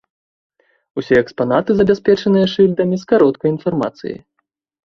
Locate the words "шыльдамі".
2.55-2.95